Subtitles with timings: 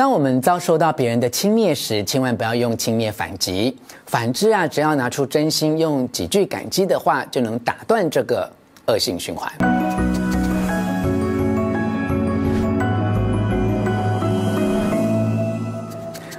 [0.00, 3.76] 当我们遭受到别人的轻蔑时，千万不要用轻蔑反击。
[4.06, 8.50] 反之啊，只要拿出真心，用几句感激的话，就能打断这个
[8.86, 9.52] 恶性循环。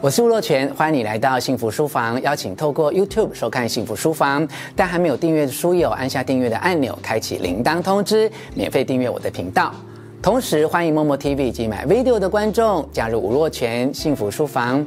[0.00, 2.20] 我是吴若权，欢迎你来到幸福书房。
[2.22, 4.44] 邀请透过 YouTube 收看幸福书房，
[4.74, 9.72] 但还没有订阅的书友，按下订阅的按钮，开启铃铛通知，免费订阅我的频道。
[10.24, 14.82] 同时，欢迎 Momo TV 以及买 video 的观众加入吴若权幸福书房。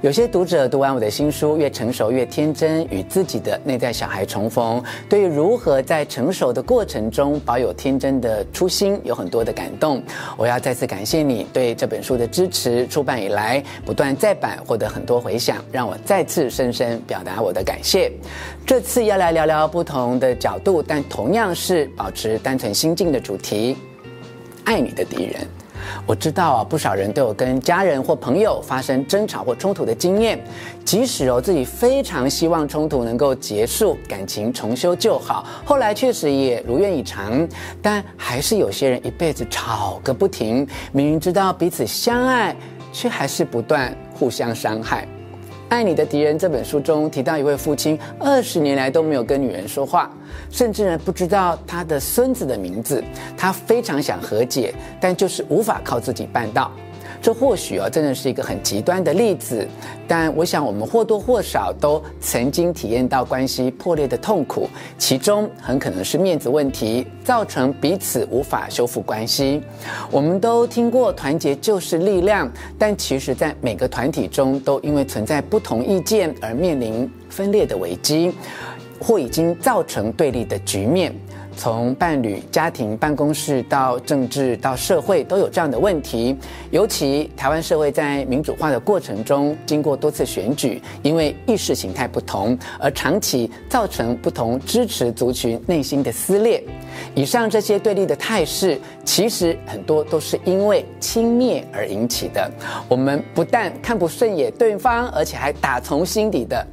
[0.00, 4.82] 有些读者读完我的新书，越成熟越天真，与自己的内在小孩重逢。
[5.08, 10.02] 对于如何在成熟的过程中保有天真的初心，有很多的感动。
[10.36, 12.84] 我要再次感谢你对这本书的支持。
[12.88, 18.10] 出版以来，不断再版，获得很多回响，让我再次深深表达我的感谢。
[18.66, 23.76] 这次要来聊聊不同的角度，但同样是保持单纯心境的主题。
[24.64, 25.46] 爱你的敌人，
[26.06, 30.42] 我知道啊，不少人都有跟家人或朋友发生争吵或冲突的经验。
[30.84, 37.46] 即使哦，自己非常希望冲突能够结束，感情重修旧好，后来确实也如愿以偿，
[37.82, 42.54] 但还是有些人一辈子吵个不停，明明知道彼此相爱，
[42.92, 45.06] 却还是不断互相伤害。
[45.74, 50.08] 《爱你的敌人》这本书中提到一位父亲，二十年来都没有跟女人说话，
[50.48, 53.02] 甚至呢不知道他的孙子的名字。
[53.36, 56.70] 他非常想和解，但就是无法靠自己办到。
[57.24, 59.66] 这或许啊，真的是一个很极端的例子，
[60.06, 69.62] 但我想我们或多或少都曾经体验到关系破裂的痛苦，其中很可能是面子问题，造成彼此无法修复关系。
[70.10, 78.34] 我们都听过团结就是力量，但其实，在每个团体中，都因为存在不同意见而面临分裂的危机，
[79.00, 81.10] 或已经造成对立的局面。
[81.56, 86.36] 从伴侣、家庭、办公室到政治到社会，都有这样的问题。
[86.70, 96.62] 尤其台湾社会在民主化的过程中，经过多次选举，因为意识形态不同，而长期造成不同支持族群内心的撕裂。
[97.14, 102.50] 以上这些对立的态势，其实很多都是因为轻蔑而引起的。
[102.88, 106.66] 我们不但看不顺眼对方，而且还打从心底的。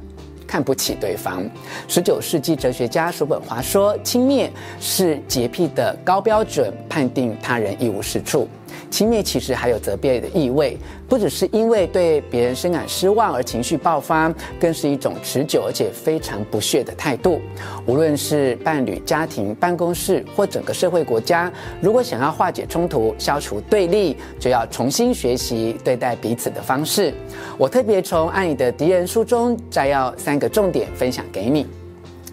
[0.52, 1.42] 看不起对方。
[1.88, 8.46] 十九世纪哲学家叔本华说：“轻蔑是洁癖的高标准，判定他人一无是处。”
[8.92, 10.76] 轻蔑其实还有责备的意味，
[11.08, 17.40] 不只是因为对别人深感失望而情绪爆发，更是一种持久而且非常不屑的态度。
[17.86, 27.14] 无论是伴侣、家庭、办公室或整个社会国家，如果想要化解冲突、消除对立，就要重新学习对待彼此的方式。
[27.56, 31.66] 我特别从《爱你的敌人》书中摘要三个重点分享给你：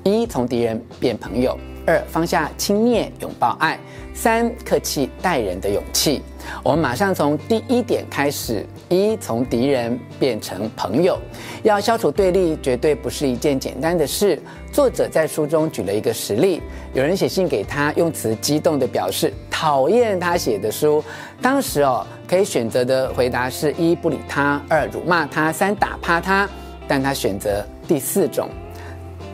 [0.04, 1.54] 一、从敌人变朋友；
[1.90, 3.76] 二、放下轻蔑，拥抱爱；
[4.14, 6.22] 三、客气待人的勇气。
[6.64, 11.18] 我们马上从第一点开始：一，从敌人变成朋友，
[11.64, 14.40] 要消除对立，绝对不是一件简单的事。
[14.72, 16.62] 作者在书中举了一个实例：
[16.94, 21.04] 有人写信给他，用词激动地表示讨厌他写的书。
[21.42, 26.48] 当时哦，可以选择的回答是一不理他，二辱骂他，三打趴他。
[26.88, 28.48] 但他选择第四种。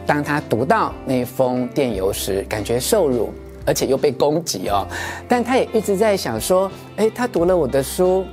[0.05, 3.33] 当他读到那封电邮时，感觉受辱。
[3.67, 4.85] 而且又被攻击哦，
[5.27, 8.23] 但他也一直在想说，诶，他读了我的书，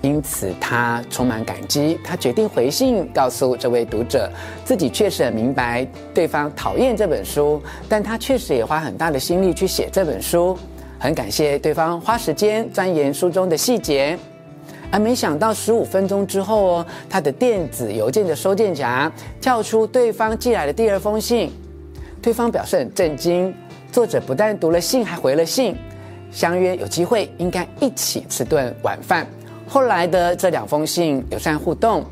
[0.00, 1.96] 因此他充满感激。
[2.02, 4.28] 他决定回信告诉这位读者，
[4.64, 10.58] 自己确实很明白对方讨厌这本书，但他确实也花很大的心力去写这本书，
[10.98, 14.18] 很感谢对方花时间钻研书中的细节。
[14.94, 19.10] 而没想到十五分钟之后哦，他的电子邮件的收件夹
[19.40, 21.50] 跳出对方寄来的第二封信，
[22.22, 23.52] 对方表示很震惊。
[23.90, 25.76] 作者不但读了信，还回了信，
[26.30, 29.26] 相约有机会应该一起吃顿晚饭。
[29.66, 32.04] 后来的这两封信友善互动，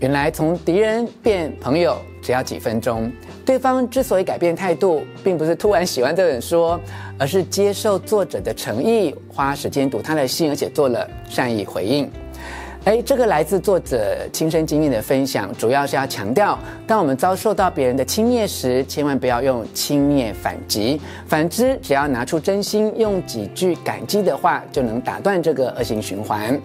[0.00, 3.08] 原来从敌人变朋友只要几分钟。
[3.44, 6.76] 对方之所以改变态度，并不是突然喜欢这本书，
[7.18, 12.10] 而是接受作者的诚意，花时间读他的信，而且做了善意回应。
[12.84, 20.96] 哎，这个来自作者亲身经验的分享，主要是要强调，当我们遭受到别人的轻蔑时，千万不要用轻蔑反击；
[21.26, 26.56] 反之，只要拿出真心，用几句感激的话，就能打断这个恶性循环。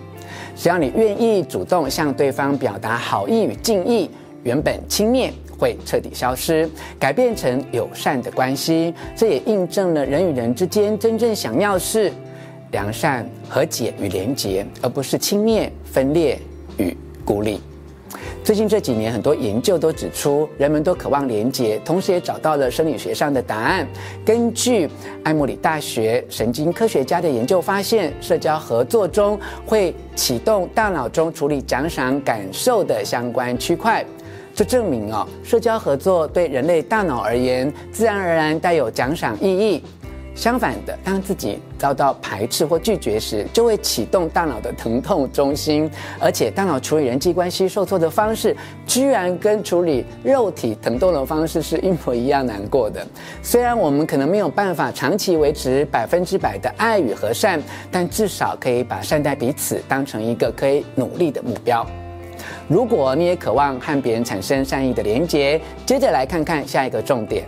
[0.56, 4.08] 只要你愿意主动向对方表达好意与敬意，
[4.44, 8.94] 原本轻蔑会彻底消失，改变成友善的关系。
[9.16, 12.12] 这也印证了人与人之间真正想要是。
[12.72, 16.40] 良善、和解与连结，而不是轻蔑、分裂
[16.78, 16.96] 与
[17.26, 17.60] 孤立。
[18.46, 23.86] 最近这几年，很多研究都指出，人们都渴望连结，同时也找到了生理学上的答案。
[24.26, 24.90] 根据
[25.22, 34.06] 爱默里大学神经科学家的研究发现，社交合作中会启动大脑中处理奖赏感受的相关区块。
[34.62, 39.84] 这证明哦，社交合作对人类大脑而言，自然而然带有奖赏意义。
[40.36, 48.56] 相反的，当自己遭到排斥或拒绝时，就会启动大脑的疼痛中心，而且大脑处理人际关系受挫的方式，
[48.86, 53.04] 居然跟处理肉体疼痛的方式是一模一样难过的。
[53.42, 57.60] 虽然我们可能没有办法长期维持百分之百的爱与和善，
[57.90, 61.84] 但至少可以把善待彼此当成一个可以努力的目标。
[62.72, 67.44] 如果你也渴望和别人产生善意的连结，接着来看看下一个重点。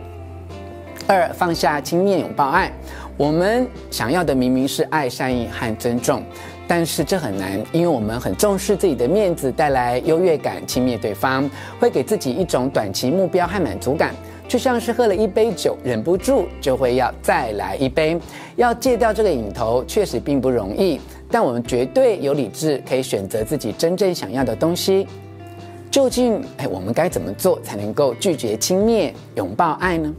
[1.08, 2.70] 二，放下轻蔑拥抱爱，
[3.16, 6.22] 我们想要的明明是爱、善意和尊重，
[6.68, 11.50] 但是这很难，因为我们很重视自己的面子，带来优越感，轻蔑对方
[11.80, 14.14] 会给自己一种短期目标和满足感，
[14.46, 18.20] 就像是喝了一杯酒，忍不住就会要再来一杯。
[18.58, 21.00] 要戒掉这个瘾头，确实并不容易，
[21.34, 25.08] 但我们绝对有理智，可以选择自己真正想要的东西。
[25.90, 30.14] 究竟，哎，我们该怎么做才能够拒绝轻蔑，拥抱爱呢？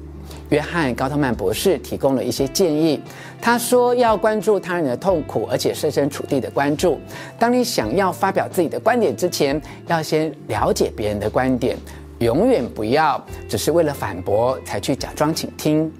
[0.49, 3.01] 约翰·高特曼博士提供了一些建议。
[3.41, 6.99] 他说：“要关注他人的痛苦，而且设身处地的关注。
[7.39, 11.77] 当你想要发表自己的观点之前，要先了解别人的观点。
[12.19, 15.93] 永远不要只是为了反驳才去假装倾听。”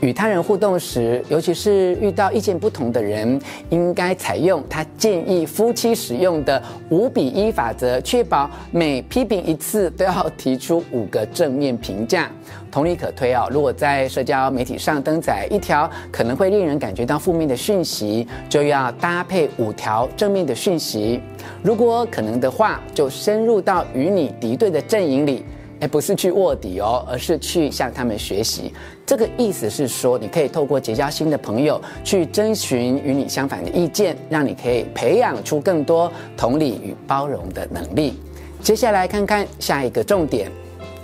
[0.00, 3.40] 与他人互动时，尤其是遇到意见不同的人，
[3.70, 12.30] 应该采用他建议夫妻使用的五比一法则，确保每批评一次都要提出五个正面评价。
[12.70, 21.20] 同理可推哦，如果在社交媒体上登载一条可能会令人感觉到负面的讯息，就要搭配五条正面的讯息。
[21.62, 25.42] 如果可能的话，就深入到与你敌对的阵营里。
[25.80, 28.72] 哎，不是去卧底哦，而是去向他们学习。
[29.04, 38.14] 这个意思是说，你可以透过结交新的朋友，去征询与你相反的意见，让你可以培养出更多同理与包容的能力。
[38.62, 40.50] 接下来看看下一个重点：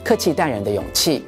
[0.03, 1.23] 客气待人的勇气。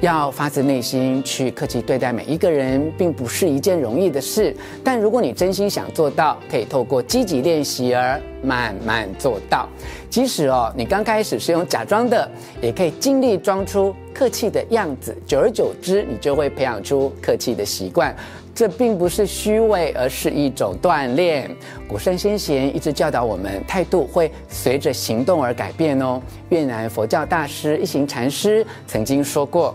[0.00, 4.54] 要发自内心去客气对待每一个人，并不是一件容易的事。
[4.84, 9.66] 但如果你真心想做到，可以透过积极练习而慢慢做到。
[10.10, 15.16] 即使哦，你刚开始是用假装的，也可以尽力装出客气的样子。
[15.26, 18.14] 久而久之，你就会培养出客气的习惯。
[18.54, 21.50] 这并不是虚伪，而是一种锻炼。
[21.86, 26.20] 古圣先贤一直教导我们，态度会随着行动而改变哦。
[26.48, 29.74] 越南佛教大师一行禅师曾经说过。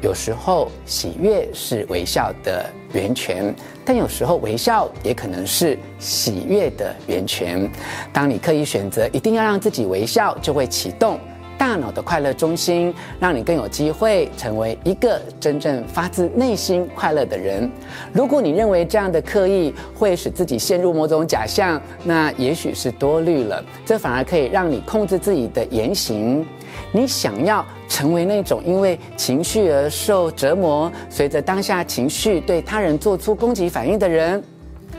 [0.00, 3.54] 有时候喜悦是微笑的源泉，
[3.84, 7.70] 但有时候微笑也可能是喜悦的源泉。
[8.12, 11.18] 当你刻意选择一定要让自己微笑，就会启动
[11.58, 17.70] 大脑的快乐中心，让你更有机会成为一个真正发自内心快乐的人。
[18.10, 23.62] 如果你认为这样的刻意会使自己陷入某种假象，那也许是多虑了。
[23.84, 26.46] 这反而可以让你控制自己的言行。
[26.92, 34.42] 你想要成为那种因为情绪而受折磨，随着当下情绪对他人做出攻击反应的人，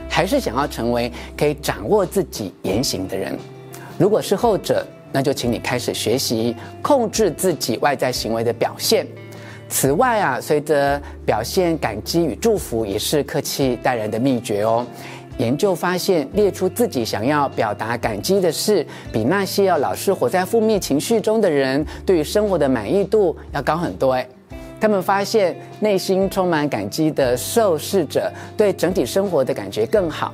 [0.08, 3.38] 还是想要成为可以掌握自己言行的人？
[3.98, 9.06] 如果是后者，那就请你开始学习控制自己外在行为的表现。
[9.68, 14.86] 此外啊，随着表现感激与祝福，也是客气待人的秘诀哦。
[15.42, 24.12] 研究发现，列出自己想要表达感激的事，比那些要老是活在负面情绪中的人，对于生活的满意度要高很多。
[24.12, 24.24] 诶，
[24.80, 30.32] 他们发现，内心充满感激的受试者，对整体生活的感觉更好。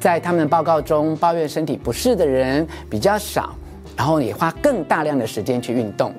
[0.00, 3.54] 在他们的报告中，抱怨身体不适的人比较少，
[3.94, 6.10] 然后也花更大量的时间去运动。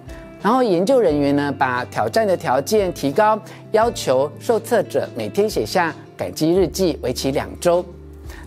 [0.44, 3.39] 然后研究人员呢，把挑战的条件提高，
[3.72, 7.84] 要求受测者每天写下感激日记，为期两周。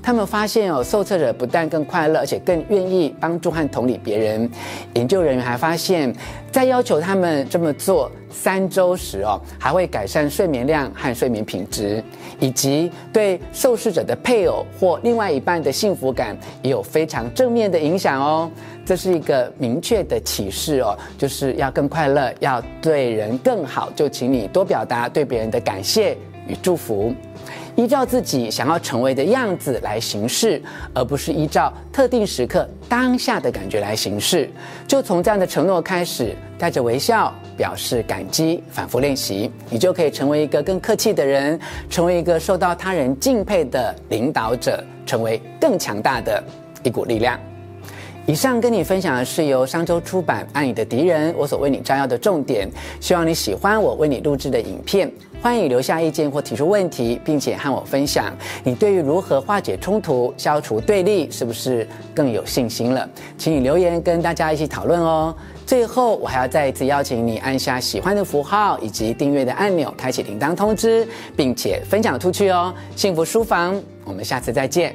[0.02, 4.50] 他们发现哦，受测者不但更快乐，而且更愿意帮助和同理别人。
[4.94, 6.12] 研究人员还发现，
[6.50, 12.02] 在要求他们这么做三周时哦，还会改善睡眠量和睡眠品质，
[12.38, 18.50] 以及对受试者的配偶或另外一半的幸福感也有非常正面的影响哦。
[18.86, 26.16] 这是一个明确的启示哦，就是要更快乐，要对人更好，就请你多表达对别人的感谢
[26.48, 27.14] 与祝福。
[27.80, 30.60] 依照自己想要成为的样子来行事，
[30.92, 34.50] 而不是依照特定时刻当下的感觉来行事。
[34.86, 41.58] 就从这样的承诺开始，带着微笑表示感激，反复练习，你就可以成为一个更客气的人，
[41.88, 46.42] 成为一个受到他人敬佩的领导者，成为更强大的
[46.82, 47.40] 一股力量。
[48.26, 52.68] 以上跟你分享的是由商周出版《爱你的敌人》我所为你摘要的重点，
[53.00, 55.10] 希望你喜欢我为你录制的影片。
[55.42, 63.08] 欢迎留下意见或提出问题，并且和我分享你对于如何化解冲突、消除对立是不是更有信心了？
[63.38, 65.34] 请你留言跟大家一起讨论哦。
[65.64, 72.74] 最后，我还要再一次邀请你按下喜欢的符号以及订阅的按钮，开启铃铛通知，并且分享出去哦。
[72.94, 74.94] 幸福书房，我们下次再见。